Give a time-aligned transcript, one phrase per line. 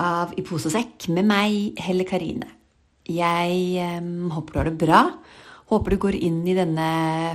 [0.00, 2.48] av I pose og sekk med meg, Helle Karine.
[3.08, 5.02] Jeg um, håper du har det bra.
[5.72, 6.88] Håper du går inn i denne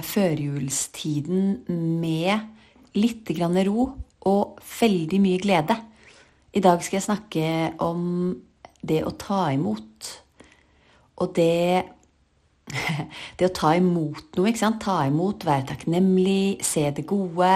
[0.06, 1.68] førjulstiden
[2.02, 3.90] med litt grann ro
[4.28, 5.78] og veldig mye glede.
[6.58, 7.50] I dag skal jeg snakke
[7.84, 8.34] om
[8.82, 10.14] det å ta imot.
[11.22, 11.94] Og det
[13.40, 14.82] Det å ta imot noe, ikke sant.
[14.84, 17.52] Ta imot, være takknemlig, se det gode.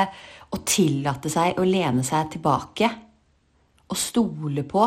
[0.55, 2.87] Og tillate seg å lene seg tilbake
[3.91, 4.85] å stole på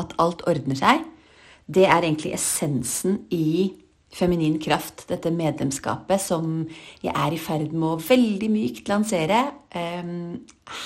[0.00, 1.04] at alt ordner seg,
[1.70, 3.70] det er egentlig essensen i
[4.10, 6.64] Feminin kraft, dette medlemskapet som
[6.98, 9.44] jeg er i ferd med å veldig mykt lansere.
[9.70, 10.40] Um,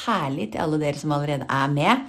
[0.04, 2.02] herlig til alle dere som allerede er med.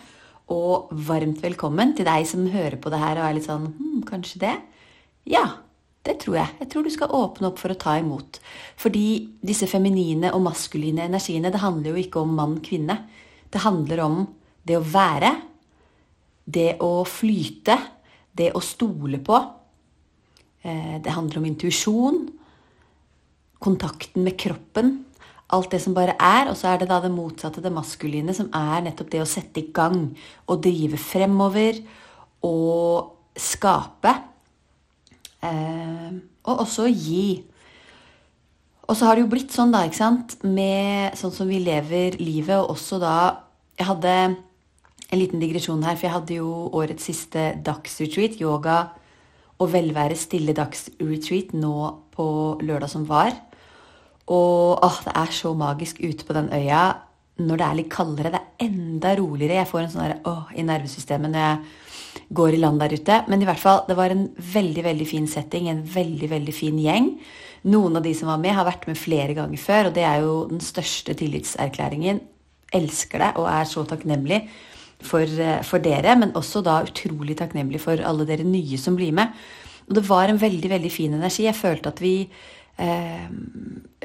[0.52, 4.02] Og varmt velkommen til deg som hører på det her og er litt sånn hm,
[4.10, 4.58] kanskje det?
[5.32, 5.46] Ja,
[6.06, 6.52] det tror jeg.
[6.60, 8.42] Jeg tror du skal åpne opp for å ta imot.
[8.84, 9.08] Fordi
[9.40, 13.00] disse feminine og maskuline energiene, det handler jo ikke om mann-kvinne.
[13.56, 14.20] Det handler om
[14.66, 15.32] det å være,
[16.46, 17.78] det å flyte,
[18.36, 19.40] det å stole på.
[20.66, 22.22] Eh, det handler om intuisjon,
[23.62, 24.98] kontakten med kroppen.
[25.54, 26.50] Alt det som bare er.
[26.50, 29.62] Og så er det da det motsatte, det maskuline, som er nettopp det å sette
[29.62, 30.10] i gang.
[30.50, 31.82] Og drive fremover.
[32.46, 34.14] Og skape.
[35.46, 37.44] Eh, og også gi.
[38.86, 42.20] Og så har det jo blitt sånn, da, ikke sant, med sånn som vi lever
[42.22, 43.16] livet, og også da
[43.76, 44.12] Jeg hadde
[45.12, 48.78] en liten digresjon her, for jeg hadde jo årets siste dagsretreat, yoga
[49.62, 51.76] og velvære stille dagsretreat, nå
[52.16, 52.28] på
[52.66, 53.36] lørdag som var.
[54.26, 56.96] Og åh, det er så magisk ute på den øya
[57.36, 58.32] når det er litt kaldere.
[58.34, 59.60] Det er enda roligere.
[59.60, 63.18] Jeg får en sånn åh, i nervesystemet når jeg går i land der ute.
[63.30, 66.80] Men i hvert fall, det var en veldig veldig fin setting, en veldig veldig fin
[66.82, 67.12] gjeng.
[67.70, 70.24] Noen av de som var med, har vært med flere ganger før, og det er
[70.24, 72.24] jo den største tillitserklæringen.
[72.76, 74.42] Elsker det og er så takknemlig
[75.04, 79.14] for, eh, for, dere, men også da utrolig takknemlig for alle dere nye som blir
[79.16, 79.34] med.
[79.90, 81.46] Og det var en veldig, veldig fin energi.
[81.46, 82.16] Jeg følte at vi
[82.78, 83.28] eh,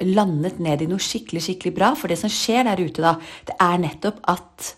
[0.06, 1.94] landet ned i noe skikkelig, skikkelig bra.
[1.96, 3.16] For det som skjer der ute, da,
[3.48, 4.74] det er nettopp at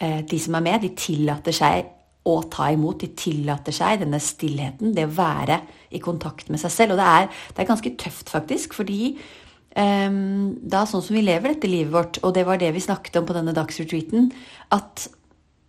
[0.00, 1.92] eh, de som er med, de tillater seg
[2.26, 3.04] å ta imot.
[3.04, 5.60] De tillater seg denne stillheten, det å være
[5.94, 6.96] i kontakt med seg selv.
[6.96, 9.12] Og det er, det er ganske tøft, faktisk, fordi
[9.78, 13.20] um, da sånn som vi lever dette livet vårt, og det var det vi snakket
[13.20, 14.32] om på denne dagsretreaten,
[14.74, 15.06] at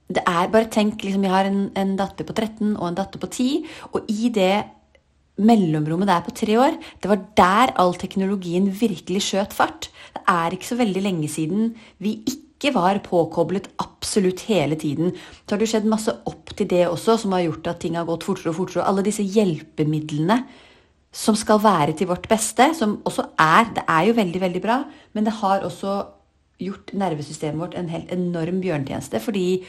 [0.07, 3.19] det er, Bare tenk, liksom, jeg har en, en, datter på 13 og en datter
[3.19, 3.47] på 10,
[3.91, 4.65] og i det
[5.37, 9.89] mellomrommet der på tre år, det var der all teknologien virkelig skjøt fart.
[10.15, 15.11] Det er ikke så veldig lenge siden vi ikke var påkoblet absolutt hele tiden.
[15.45, 18.07] Så har det skjedd masse opp til det også, som har gjort at ting har
[18.07, 18.87] gått fortere og fortere.
[18.87, 20.39] Alle disse hjelpemidlene
[21.13, 24.83] som skal være til vårt beste, som også er Det er jo veldig, veldig bra,
[25.13, 25.99] men det har også
[26.57, 29.21] gjort nervesystemet vårt en helt enorm bjørntjeneste.
[29.21, 29.63] Fordi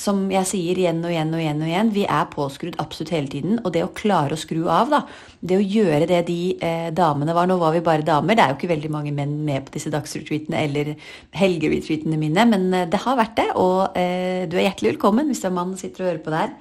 [0.00, 3.30] som jeg sier igjen og igjen og igjen, og igjen, vi er påskrudd absolutt hele
[3.32, 3.58] tiden.
[3.62, 5.00] Og det å klare å skru av, da,
[5.40, 8.52] det å gjøre det de eh, damene var Nå var vi bare damer, det er
[8.52, 10.94] jo ikke veldig mange menn med på disse dagsretreatene eller
[11.36, 13.50] helgeretreatene mine, men eh, det har vært det.
[13.60, 16.34] Og eh, du er hjertelig velkommen hvis det er mann som sitter og hører på
[16.34, 16.56] der.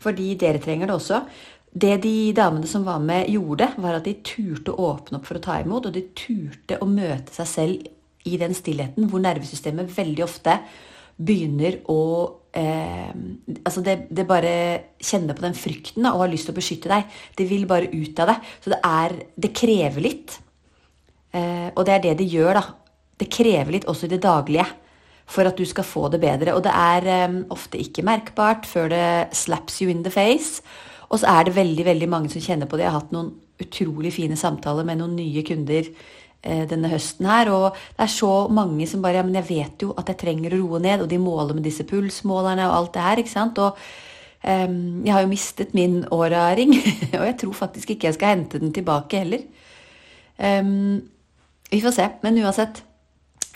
[0.00, 1.24] Fordi dere trenger det også.
[1.70, 5.38] Det de damene som var med, gjorde, var at de turte å åpne opp for
[5.38, 7.90] å ta imot, og de turte å møte seg selv
[8.28, 10.58] i den stillheten hvor nervesystemet veldig ofte
[11.20, 12.00] begynner å
[12.56, 13.10] eh,
[13.62, 14.52] altså det, det, bare
[14.98, 17.16] kjenner på den frykten da, og har lyst til å beskytte deg.
[17.38, 18.36] Det vil bare ut av det.
[18.64, 19.16] Så det, er,
[19.46, 20.36] det krever litt.
[21.36, 22.64] Eh, og det er det det gjør, da.
[23.20, 24.68] Det krever litt også i det daglige
[25.30, 26.54] for at du skal få det bedre.
[26.56, 29.04] Og det er eh, ofte ikke merkbart før det
[29.36, 30.64] slaps you in the face.
[31.10, 32.86] Og så er det veldig veldig mange som kjenner på det.
[32.86, 35.88] Jeg har hatt noen utrolig fine samtaler med noen nye kunder
[36.42, 37.50] denne høsten her.
[37.52, 40.56] Og det er så mange som bare Ja, men jeg vet jo at jeg trenger
[40.56, 43.60] å roe ned, og de måler med disse pulsmålerne og alt det her, ikke sant.
[43.60, 43.76] Og
[44.44, 46.76] um, jeg har jo mistet min åra-ring,
[47.20, 49.44] og jeg tror faktisk ikke jeg skal hente den tilbake heller.
[50.40, 51.02] Um,
[51.70, 52.08] vi får se.
[52.24, 52.82] Men uansett,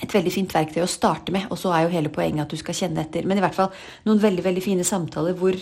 [0.02, 1.46] et veldig fint verktøy å starte med.
[1.54, 3.26] Og så er jo hele poenget at du skal kjenne etter.
[3.26, 3.72] Men i hvert fall
[4.08, 5.56] noen veldig, veldig fine samtaler hvor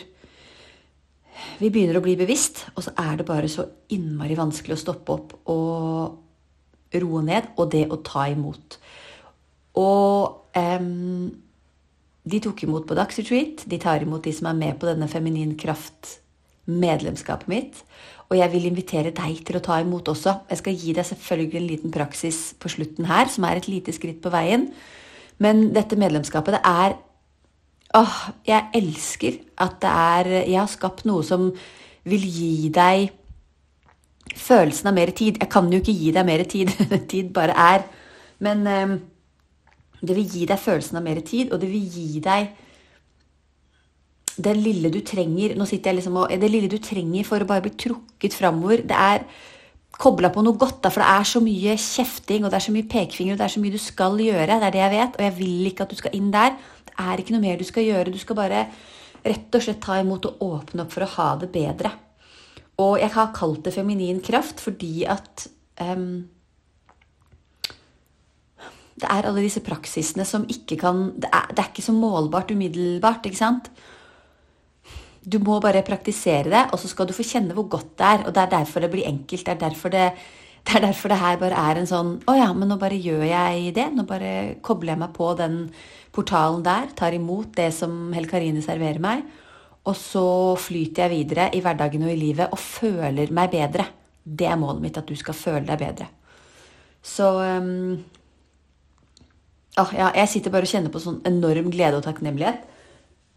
[1.58, 3.64] vi begynner å bli bevisst, og så er det bare så
[3.94, 6.18] innmari vanskelig å stoppe opp og
[7.00, 8.78] roe ned, og det å ta imot.
[9.80, 11.30] Og um,
[12.22, 13.64] de tok imot på Dagsretreat.
[13.66, 17.80] De tar imot de som er med på denne Feminin Kraft-medlemskapet mitt.
[18.30, 20.38] Og jeg vil invitere deg til å ta imot også.
[20.52, 23.94] Jeg skal gi deg selvfølgelig en liten praksis på slutten her, som er et lite
[23.96, 24.70] skritt på veien.
[25.42, 27.00] Men dette medlemskapet, det er
[27.92, 31.50] Åh, jeg elsker at det er Jeg har skapt noe som
[32.08, 33.10] vil gi deg
[34.30, 35.38] følelsen av mer tid.
[35.40, 36.72] Jeg kan jo ikke gi deg mer tid.
[37.12, 37.86] tid bare er.
[38.42, 38.98] Men um,
[40.02, 42.52] det vil gi deg følelsen av mer tid, og det vil gi deg
[44.42, 47.48] det lille du trenger Nå sitter jeg liksom og, Det lille du trenger for å
[47.48, 48.80] bare bli trukket framover.
[48.88, 49.26] Det er
[49.92, 52.72] kobla på noe godt, da, for det er så mye kjefting og det er så
[52.74, 54.56] mye pekefinger og det er så mye du skal gjøre.
[54.56, 56.56] Det er det jeg vet, og jeg vil ikke at du skal inn der.
[56.88, 58.14] Det er ikke noe mer du skal gjøre.
[58.14, 58.64] Du skal bare
[59.22, 61.92] rett og slett ta imot og åpne opp for å ha det bedre.
[62.80, 65.46] Og jeg har kalt det feminin kraft fordi at
[65.82, 66.24] um,
[69.02, 72.52] det er alle disse praksisene som ikke kan Det er, det er ikke så målbart
[72.54, 73.70] umiddelbart, ikke sant?
[75.22, 78.24] Du må bare praktisere det, og så skal du få kjenne hvor godt det er.
[78.26, 79.44] Og det er derfor det blir enkelt.
[79.46, 80.08] Det er derfor det,
[80.66, 83.22] det, er derfor det her bare er en sånn Å ja, men nå bare gjør
[83.28, 83.86] jeg det.
[83.94, 84.32] Nå bare
[84.66, 85.60] kobler jeg meg på den
[86.14, 86.90] portalen der.
[86.98, 89.22] Tar imot det som Hell Karine serverer meg.
[89.90, 90.26] Og så
[90.62, 93.86] flyter jeg videre i hverdagen og i livet og føler meg bedre.
[94.22, 96.06] Det er målet mitt, at du skal føle deg bedre.
[97.02, 97.96] Så um,
[99.80, 102.66] Oh, ja, jeg sitter bare og kjenner på sånn enorm glede og takknemlighet.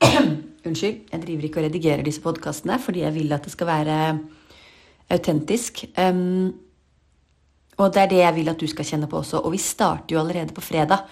[0.67, 0.97] Unnskyld.
[1.13, 3.95] Jeg driver ikke og redigerer disse podkastene fordi jeg vil at det skal være
[5.15, 5.85] autentisk.
[5.95, 6.51] Um,
[7.79, 9.45] og det er det jeg vil at du skal kjenne på også.
[9.47, 11.07] Og vi starter jo allerede på fredag.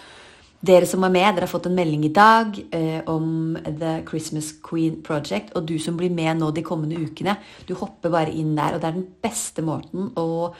[0.63, 4.53] Dere som er med, dere har fått en melding i dag eh, om The Christmas
[4.63, 5.51] Queen Project.
[5.57, 7.35] Og du som blir med nå de kommende ukene,
[7.67, 8.77] du hopper bare inn der.
[8.77, 10.53] Og det er den beste måten å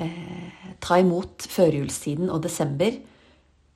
[0.00, 2.96] eh, ta imot førjulstiden og desember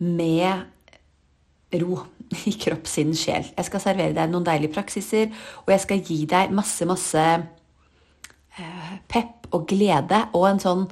[0.09, 2.01] med ro
[2.49, 3.53] i kropp, sinn, sjel.
[3.53, 5.29] Jeg skal servere deg noen deilige praksiser,
[5.67, 7.29] og jeg skal gi deg masse, masse
[8.57, 10.89] eh, pepp og glede og en sånn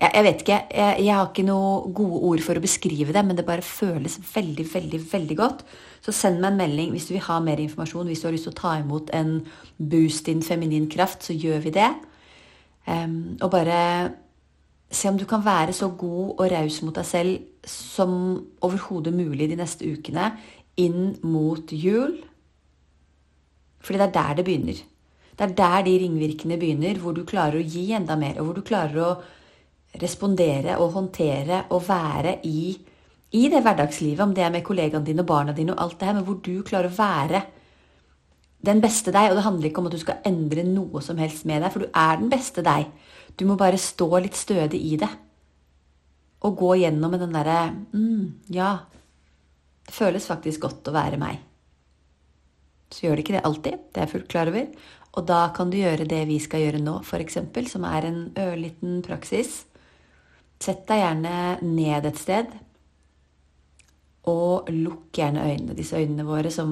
[0.00, 3.24] jeg, jeg vet ikke, jeg, jeg, har ikke noe gode ord for å beskrive det,
[3.26, 5.64] men det bare føles veldig, veldig, veldig godt.
[6.02, 8.08] Så send meg en melding hvis du vil ha mer informasjon.
[8.10, 9.36] Hvis du har lyst til å ta imot en
[9.78, 11.92] boost in feminin kraft, så gjør vi det.
[12.88, 13.78] Um, og bare
[14.92, 18.10] Se om du kan være så god og raus mot deg selv som
[18.60, 20.26] overhodet mulig de neste ukene
[20.76, 22.18] inn mot jul.
[23.80, 24.82] Fordi det er der det begynner.
[25.32, 28.60] Det er der de ringvirkene begynner, hvor du klarer å gi enda mer, og hvor
[28.60, 29.10] du klarer å
[30.00, 32.76] respondere og håndtere og være i,
[33.32, 36.08] i det hverdagslivet, om det er med kollegaene dine og barna dine og alt det
[36.08, 37.42] her, men hvor du klarer å være
[38.64, 39.30] den beste deg.
[39.30, 41.84] Og det handler ikke om at du skal endre noe som helst med deg, for
[41.84, 42.88] du er den beste deg.
[43.36, 45.10] Du må bare stå litt stødig i det.
[46.42, 47.58] Og gå gjennom med den derre
[47.92, 48.74] mm, Ja,
[49.86, 51.40] det føles faktisk godt å være meg.
[52.92, 54.66] Så gjør det ikke det alltid, det er jeg fullt klar over.
[55.12, 57.38] Og da kan du gjøre det vi skal gjøre nå, f.eks.,
[57.72, 59.62] som er en ørliten praksis.
[60.62, 61.36] Sett deg gjerne
[61.66, 62.52] ned et sted,
[64.30, 65.74] og lukk gjerne øynene.
[65.74, 66.70] Disse øynene våre som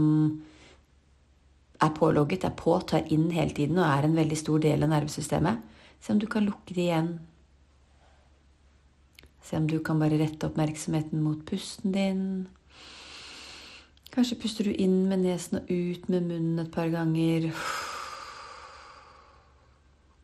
[1.81, 4.93] er pålogget, er på, tar inn hele tiden og er en veldig stor del av
[4.93, 5.67] nervesystemet.
[6.01, 7.11] Se om du kan lukke det igjen.
[9.43, 12.25] Se om du kan bare rette oppmerksomheten mot pusten din.
[14.15, 17.51] Kanskje puster du inn med nesen og ut med munnen et par ganger.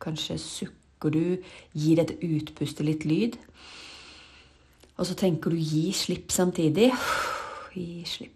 [0.03, 0.76] Kanskje sukker
[1.13, 1.37] du,
[1.77, 3.37] gir dette utpustet litt lyd.
[4.97, 6.91] Og så tenker du 'gi slipp' samtidig.
[7.73, 8.33] Gi slipp.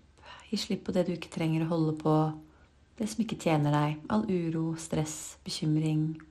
[0.49, 2.15] Gi slipp på det du ikke trenger å holde på.
[2.97, 3.97] Det som ikke tjener deg.
[4.09, 6.21] All uro, stress, bekymring.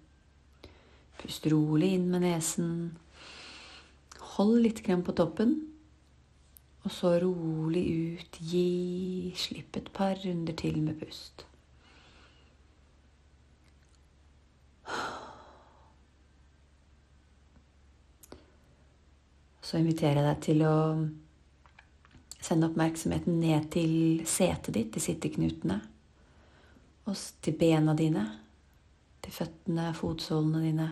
[1.19, 2.99] Pust rolig inn med nesen.
[4.37, 5.57] Hold litt krem på toppen.
[6.85, 7.85] Og så rolig
[8.15, 8.39] ut.
[8.41, 11.45] Gi slipp et par runder til med pust.
[19.71, 20.77] Så inviterer jeg deg til å
[22.43, 23.93] sende oppmerksomheten ned til
[24.27, 25.77] setet ditt, til sitteknutene,
[27.07, 28.25] og til bena dine,
[29.23, 30.89] til føttene, fotsålene dine.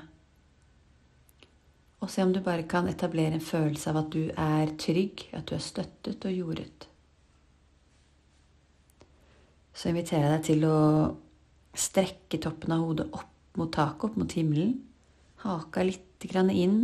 [1.99, 5.51] Og se om du bare kan etablere en følelse av at du er trygg, at
[5.51, 6.87] du er støttet og jordet.
[9.75, 10.79] Så inviterer jeg deg til å
[11.79, 14.77] strekke toppen av hodet opp mot taket, opp mot himmelen.
[15.43, 16.79] Haka litt inn,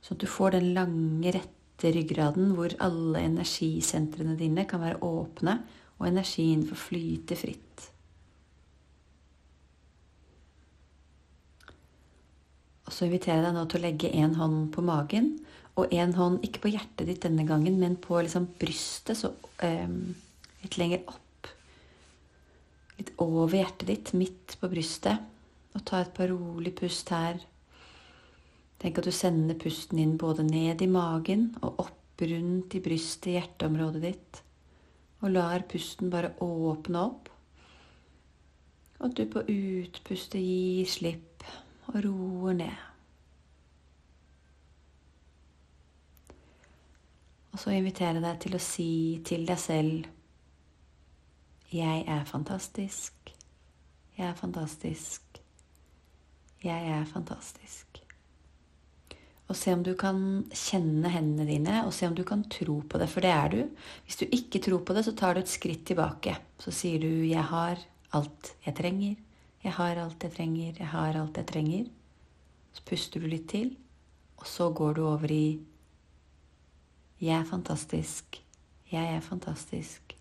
[0.00, 5.60] sånn at du får den lange, rette ryggraden hvor alle energisentrene dine kan være åpne,
[6.00, 7.90] og energien får flyte fritt.
[12.88, 15.34] Og så inviterer jeg deg nå til å legge én hånd på magen,
[15.78, 19.30] og én hånd ikke på hjertet ditt denne gangen, men på liksom brystet, så
[19.62, 19.86] eh,
[20.64, 21.50] litt lenger opp.
[22.98, 25.22] Litt over hjertet ditt, midt på brystet.
[25.78, 27.38] Og ta et par rolig pust her.
[28.80, 33.34] Tenk at du sender pusten inn både ned i magen og opp rundt i brystet,
[33.36, 34.40] hjerteområdet ditt.
[35.20, 37.28] Og lar pusten bare åpne opp.
[39.00, 41.44] Og at du på utpustet gir slipp
[41.90, 42.86] og roer ned.
[47.50, 48.92] Og så invitere deg til å si
[49.26, 50.08] til deg selv
[51.70, 53.34] Jeg er fantastisk.
[54.16, 55.40] Jeg er fantastisk.
[56.64, 57.89] Jeg er fantastisk.
[59.50, 62.98] Og se om du kan kjenne hendene dine, og se om du kan tro på
[63.02, 63.62] det, for det er du.
[64.06, 66.36] Hvis du ikke tror på det, så tar du et skritt tilbake.
[66.62, 69.16] Så sier du 'Jeg har alt jeg trenger'.
[69.64, 71.84] Jeg har alt jeg trenger, jeg har alt jeg trenger.
[72.72, 73.76] Så puster du litt til,
[74.38, 75.60] og så går du over i
[77.20, 78.40] Jeg er fantastisk.
[78.92, 80.14] Jeg er fantastisk.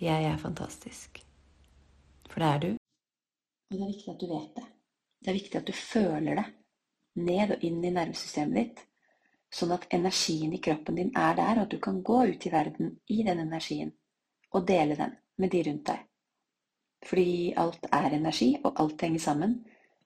[0.00, 1.24] Jeg er fantastisk.
[2.30, 2.70] For det er du.
[3.70, 4.64] Og det er viktig at du vet det.
[5.20, 6.44] Det er viktig at du føler det
[7.18, 8.84] ned og inn i nervesystemet ditt,
[9.50, 12.52] sånn at energien i kroppen din er der, og at du kan gå ut i
[12.52, 13.94] verden i den energien
[14.52, 16.04] og dele den med de rundt deg.
[17.06, 19.58] Fordi alt er energi, og alt henger sammen.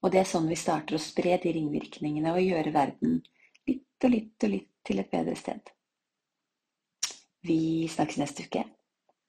[0.03, 3.21] Og det er sånn vi starter å spre de ringvirkningene og gjøre verden
[3.69, 5.73] litt og litt og litt til et bedre sted.
[7.47, 8.65] Vi snakkes neste uke,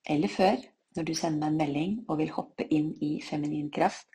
[0.05, 0.57] eller før,
[0.97, 4.09] når du sender meg en melding og vil hoppe inn i feminin kraft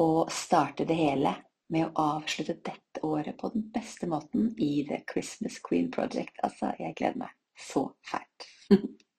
[0.00, 1.34] og starte det hele
[1.70, 6.36] med å avslutte dette året på den beste måten i The Christmas Queen Project.
[6.42, 8.48] Altså, jeg gleder meg så fælt.